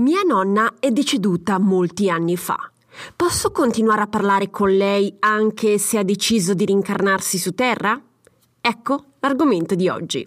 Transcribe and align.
Mia 0.00 0.22
nonna 0.22 0.76
è 0.80 0.90
deceduta 0.90 1.58
molti 1.58 2.08
anni 2.08 2.34
fa. 2.34 2.56
Posso 3.14 3.50
continuare 3.50 4.00
a 4.00 4.06
parlare 4.06 4.48
con 4.48 4.74
lei 4.74 5.14
anche 5.18 5.76
se 5.76 5.98
ha 5.98 6.02
deciso 6.02 6.54
di 6.54 6.64
rincarnarsi 6.64 7.36
su 7.36 7.52
Terra? 7.52 8.00
Ecco 8.62 9.04
l'argomento 9.18 9.74
di 9.74 9.90
oggi. 9.90 10.26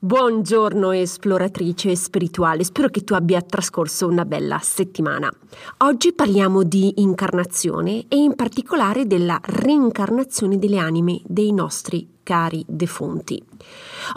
Buongiorno 0.00 0.92
esploratrice 0.92 1.96
spirituale, 1.96 2.62
spero 2.62 2.86
che 2.86 3.02
tu 3.02 3.14
abbia 3.14 3.42
trascorso 3.42 4.06
una 4.06 4.24
bella 4.24 4.60
settimana. 4.60 5.28
Oggi 5.78 6.12
parliamo 6.12 6.62
di 6.62 7.00
incarnazione 7.00 8.04
e 8.06 8.14
in 8.14 8.36
particolare 8.36 9.08
della 9.08 9.40
reincarnazione 9.42 10.56
delle 10.56 10.78
anime 10.78 11.20
dei 11.24 11.52
nostri 11.52 12.08
cari 12.22 12.64
defunti. 12.68 13.42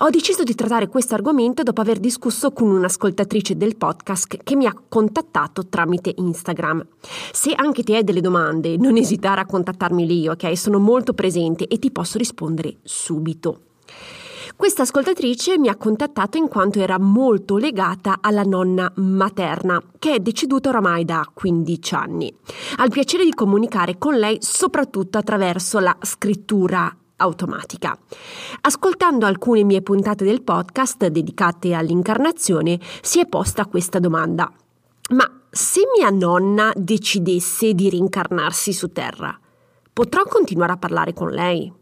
Ho 0.01 0.11
deciso 0.11 0.43
di 0.43 0.53
trattare 0.53 0.87
questo 0.87 1.15
argomento 1.15 1.63
dopo 1.63 1.81
aver 1.81 1.97
discusso 1.97 2.51
con 2.51 2.69
un'ascoltatrice 2.69 3.57
del 3.57 3.75
podcast 3.75 4.37
che 4.43 4.55
mi 4.55 4.67
ha 4.67 4.79
contattato 4.87 5.65
tramite 5.65 6.13
Instagram. 6.15 6.85
Se 7.31 7.53
anche 7.55 7.81
ti 7.81 7.95
hai 7.95 8.03
delle 8.03 8.21
domande, 8.21 8.77
non 8.77 8.97
esitare 8.97 9.41
a 9.41 9.47
contattarmi 9.47 10.05
lì, 10.05 10.27
ok? 10.27 10.55
Sono 10.55 10.77
molto 10.77 11.15
presente 11.15 11.67
e 11.67 11.79
ti 11.79 11.89
posso 11.89 12.19
rispondere 12.19 12.75
subito. 12.83 13.61
Questa 14.61 14.83
ascoltatrice 14.83 15.57
mi 15.57 15.69
ha 15.69 15.75
contattato 15.75 16.37
in 16.37 16.47
quanto 16.47 16.79
era 16.79 16.99
molto 16.99 17.57
legata 17.57 18.19
alla 18.21 18.43
nonna 18.43 18.91
materna, 18.97 19.81
che 19.97 20.13
è 20.13 20.19
deceduta 20.19 20.69
oramai 20.69 21.03
da 21.03 21.27
15 21.33 21.95
anni. 21.95 22.31
Ha 22.75 22.83
il 22.83 22.91
piacere 22.91 23.23
di 23.23 23.33
comunicare 23.33 23.97
con 23.97 24.13
lei 24.13 24.37
soprattutto 24.39 25.17
attraverso 25.17 25.79
la 25.79 25.97
scrittura 26.01 26.95
automatica. 27.15 27.97
Ascoltando 28.61 29.25
alcune 29.25 29.63
mie 29.63 29.81
puntate 29.81 30.23
del 30.23 30.43
podcast 30.43 31.07
dedicate 31.07 31.73
all'incarnazione, 31.73 32.79
si 33.01 33.19
è 33.19 33.25
posta 33.25 33.65
questa 33.65 33.97
domanda. 33.97 34.53
Ma 35.09 35.41
se 35.49 35.81
mia 35.97 36.11
nonna 36.11 36.71
decidesse 36.75 37.73
di 37.73 37.89
rincarnarsi 37.89 38.73
su 38.73 38.91
Terra, 38.91 39.35
potrò 39.91 40.23
continuare 40.25 40.73
a 40.73 40.77
parlare 40.77 41.13
con 41.13 41.31
lei? 41.31 41.79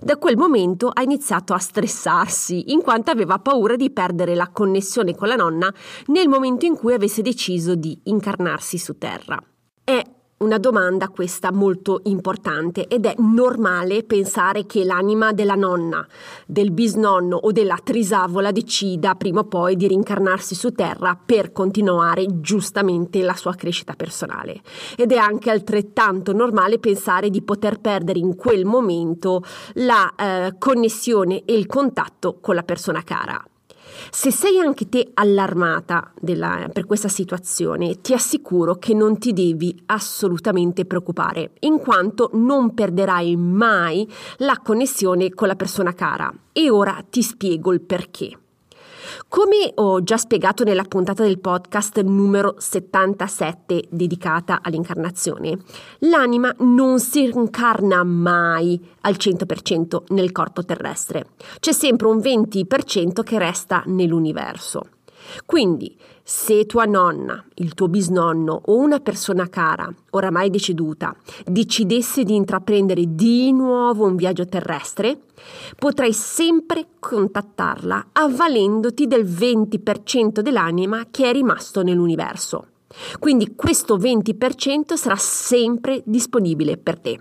Da 0.00 0.16
quel 0.16 0.36
momento 0.36 0.90
ha 0.92 1.02
iniziato 1.02 1.52
a 1.52 1.58
stressarsi, 1.58 2.72
in 2.72 2.82
quanto 2.82 3.10
aveva 3.10 3.38
paura 3.38 3.76
di 3.76 3.90
perdere 3.90 4.34
la 4.34 4.48
connessione 4.48 5.14
con 5.14 5.28
la 5.28 5.36
nonna 5.36 5.72
nel 6.06 6.28
momento 6.28 6.66
in 6.66 6.76
cui 6.76 6.94
avesse 6.94 7.22
deciso 7.22 7.74
di 7.74 7.98
incarnarsi 8.04 8.78
su 8.78 8.96
Terra. 8.98 9.49
Una 10.42 10.56
domanda 10.56 11.08
questa 11.08 11.52
molto 11.52 12.00
importante 12.04 12.86
ed 12.86 13.04
è 13.04 13.14
normale 13.18 14.04
pensare 14.04 14.64
che 14.64 14.84
l'anima 14.84 15.32
della 15.32 15.54
nonna, 15.54 16.06
del 16.46 16.70
bisnonno 16.70 17.36
o 17.36 17.52
della 17.52 17.78
trisavola 17.84 18.50
decida 18.50 19.16
prima 19.16 19.40
o 19.40 19.44
poi 19.44 19.76
di 19.76 19.86
rincarnarsi 19.86 20.54
su 20.54 20.72
terra 20.72 21.14
per 21.22 21.52
continuare 21.52 22.40
giustamente 22.40 23.20
la 23.20 23.34
sua 23.34 23.54
crescita 23.54 23.92
personale. 23.92 24.62
Ed 24.96 25.12
è 25.12 25.18
anche 25.18 25.50
altrettanto 25.50 26.32
normale 26.32 26.78
pensare 26.78 27.28
di 27.28 27.42
poter 27.42 27.78
perdere 27.78 28.18
in 28.18 28.34
quel 28.34 28.64
momento 28.64 29.42
la 29.74 30.10
eh, 30.16 30.54
connessione 30.58 31.44
e 31.44 31.52
il 31.52 31.66
contatto 31.66 32.38
con 32.40 32.54
la 32.54 32.62
persona 32.62 33.02
cara. 33.02 33.44
Se 34.10 34.30
sei 34.30 34.58
anche 34.58 34.88
te 34.88 35.10
allarmata 35.14 36.12
della, 36.20 36.68
per 36.72 36.86
questa 36.86 37.08
situazione, 37.08 38.00
ti 38.00 38.12
assicuro 38.12 38.76
che 38.76 38.94
non 38.94 39.18
ti 39.18 39.32
devi 39.32 39.82
assolutamente 39.86 40.84
preoccupare, 40.84 41.52
in 41.60 41.78
quanto 41.78 42.30
non 42.34 42.74
perderai 42.74 43.36
mai 43.36 44.08
la 44.38 44.58
connessione 44.62 45.30
con 45.30 45.48
la 45.48 45.56
persona 45.56 45.92
cara. 45.92 46.32
E 46.52 46.70
ora 46.70 47.04
ti 47.08 47.22
spiego 47.22 47.72
il 47.72 47.80
perché. 47.80 48.36
Come 49.28 49.72
ho 49.74 50.02
già 50.02 50.16
spiegato 50.16 50.64
nella 50.64 50.84
puntata 50.84 51.22
del 51.22 51.38
podcast 51.38 52.00
numero 52.00 52.54
77 52.58 53.84
dedicata 53.90 54.60
all'incarnazione, 54.62 55.58
l'anima 56.00 56.54
non 56.58 56.98
si 56.98 57.22
incarna 57.22 58.02
mai 58.04 58.80
al 59.02 59.14
100% 59.18 60.02
nel 60.08 60.32
corpo 60.32 60.64
terrestre. 60.64 61.26
C'è 61.58 61.72
sempre 61.72 62.06
un 62.08 62.18
20% 62.18 63.22
che 63.22 63.38
resta 63.38 63.82
nell'universo. 63.86 64.82
Quindi, 65.46 65.96
se 66.22 66.66
tua 66.66 66.84
nonna, 66.84 67.44
il 67.54 67.74
tuo 67.74 67.88
bisnonno 67.88 68.62
o 68.66 68.76
una 68.76 69.00
persona 69.00 69.48
cara, 69.48 69.92
oramai 70.10 70.50
deceduta, 70.50 71.14
decidesse 71.44 72.24
di 72.24 72.34
intraprendere 72.34 73.14
di 73.14 73.52
nuovo 73.52 74.06
un 74.06 74.16
viaggio 74.16 74.46
terrestre, 74.46 75.22
potrai 75.76 76.12
sempre 76.12 76.86
contattarla 76.98 78.08
avvalendoti 78.12 79.06
del 79.06 79.24
20% 79.24 80.40
dell'anima 80.40 81.06
che 81.10 81.28
è 81.28 81.32
rimasto 81.32 81.82
nell'universo. 81.82 82.66
Quindi 83.18 83.54
questo 83.54 83.98
20% 83.98 84.94
sarà 84.94 85.16
sempre 85.16 86.02
disponibile 86.04 86.76
per 86.76 86.98
te. 86.98 87.20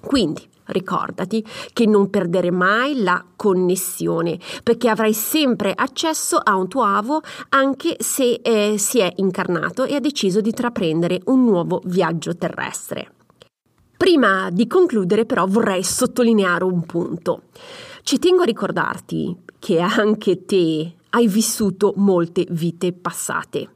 Quindi 0.00 0.42
ricordati 0.68 1.44
che 1.72 1.86
non 1.86 2.10
perdere 2.10 2.50
mai 2.50 3.02
la 3.02 3.24
connessione 3.36 4.38
perché 4.62 4.88
avrai 4.88 5.12
sempre 5.12 5.72
accesso 5.74 6.36
a 6.36 6.56
un 6.56 6.68
tuo 6.68 6.82
avo 6.82 7.20
anche 7.50 7.96
se 7.98 8.40
eh, 8.42 8.76
si 8.78 8.98
è 8.98 9.12
incarnato 9.16 9.84
e 9.84 9.94
ha 9.94 10.00
deciso 10.00 10.40
di 10.40 10.48
intraprendere 10.48 11.20
un 11.26 11.44
nuovo 11.44 11.80
viaggio 11.84 12.36
terrestre. 12.36 13.12
Prima 13.96 14.48
di 14.50 14.66
concludere 14.66 15.26
però 15.26 15.46
vorrei 15.46 15.82
sottolineare 15.82 16.64
un 16.64 16.86
punto. 16.86 17.42
Ci 18.02 18.18
tengo 18.18 18.42
a 18.42 18.46
ricordarti 18.46 19.36
che 19.58 19.80
anche 19.80 20.44
te 20.44 20.94
hai 21.10 21.26
vissuto 21.26 21.94
molte 21.96 22.46
vite 22.50 22.92
passate. 22.92 23.68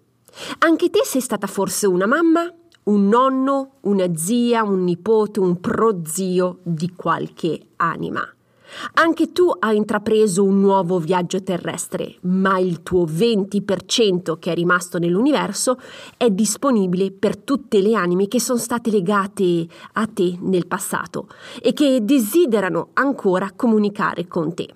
Anche 0.59 0.91
te 0.91 1.01
sei 1.05 1.21
stata 1.21 1.47
forse 1.47 1.87
una 1.87 2.07
mamma, 2.07 2.51
un 2.85 3.09
nonno, 3.09 3.75
una 3.83 4.15
zia, 4.17 4.65
un 4.65 4.83
nipote, 4.85 5.41
un 5.41 5.61
prozio 5.61 6.59
di 6.63 6.93
qualche 6.95 7.61
anima. 7.77 8.27
Anche 8.95 9.33
tu 9.33 9.51
hai 9.59 9.77
intrapreso 9.77 10.43
un 10.43 10.61
nuovo 10.61 10.99
viaggio 10.99 11.43
terrestre, 11.43 12.17
ma 12.23 12.59
il 12.59 12.83
tuo 12.83 13.05
20% 13.05 14.39
che 14.39 14.53
è 14.53 14.55
rimasto 14.55 14.99
nell'universo 14.99 15.79
è 16.17 16.31
disponibile 16.31 17.11
per 17.11 17.37
tutte 17.37 17.81
le 17.81 17.95
anime 17.95 18.29
che 18.29 18.41
sono 18.41 18.59
state 18.59 18.91
legate 18.91 19.67
a 19.93 20.07
te 20.07 20.39
nel 20.41 20.67
passato 20.67 21.29
e 21.61 21.75
che 21.75 21.99
desiderano 22.03 22.89
ancora 22.95 23.53
comunicare 23.55 24.27
con 24.27 24.55
te. 24.55 24.75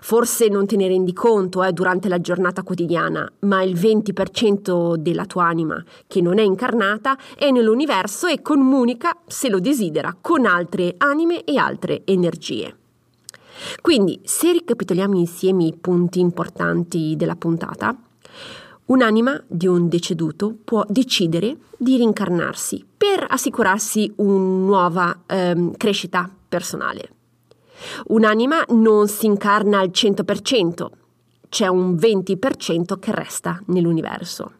Forse 0.00 0.48
non 0.48 0.66
te 0.66 0.76
ne 0.76 0.88
rendi 0.88 1.12
conto 1.12 1.62
eh, 1.62 1.72
durante 1.72 2.08
la 2.08 2.20
giornata 2.20 2.62
quotidiana, 2.62 3.30
ma 3.40 3.62
il 3.62 3.74
20% 3.74 4.96
della 4.96 5.26
tua 5.26 5.46
anima 5.46 5.82
che 6.06 6.20
non 6.20 6.38
è 6.38 6.42
incarnata 6.42 7.16
è 7.36 7.50
nell'universo 7.50 8.26
e 8.26 8.42
comunica, 8.42 9.16
se 9.26 9.48
lo 9.48 9.60
desidera, 9.60 10.16
con 10.20 10.46
altre 10.46 10.94
anime 10.98 11.44
e 11.44 11.56
altre 11.56 12.02
energie. 12.04 12.76
Quindi, 13.80 14.20
se 14.24 14.52
ricapitoliamo 14.52 15.16
insieme 15.16 15.64
i 15.64 15.74
punti 15.80 16.20
importanti 16.20 17.14
della 17.16 17.36
puntata, 17.36 17.96
Un'anima 18.86 19.42
di 19.46 19.66
un 19.66 19.88
deceduto 19.88 20.54
può 20.62 20.84
decidere 20.86 21.56
di 21.78 21.96
rincarnarsi 21.96 22.84
per 22.96 23.24
assicurarsi 23.26 24.12
una 24.16 24.36
nuova 24.36 25.20
ehm, 25.26 25.74
crescita 25.78 26.30
personale. 26.46 27.08
Un'anima 28.06 28.64
non 28.68 29.08
si 29.08 29.26
incarna 29.26 29.80
al 29.80 29.90
100%, 29.92 30.86
c'è 31.48 31.66
un 31.66 31.94
20% 31.94 32.98
che 32.98 33.12
resta 33.12 33.60
nell'universo. 33.66 34.52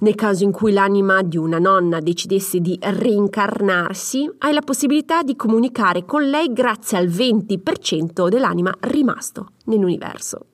Nel 0.00 0.14
caso 0.14 0.44
in 0.44 0.52
cui 0.52 0.72
l'anima 0.72 1.22
di 1.22 1.36
una 1.36 1.58
nonna 1.58 2.00
decidesse 2.00 2.60
di 2.60 2.78
reincarnarsi, 2.80 4.30
hai 4.38 4.52
la 4.52 4.62
possibilità 4.62 5.22
di 5.22 5.36
comunicare 5.36 6.04
con 6.04 6.22
lei 6.22 6.52
grazie 6.52 6.96
al 6.98 7.08
20% 7.08 8.28
dell'anima 8.28 8.72
rimasto 8.80 9.48
nell'universo. 9.64 10.46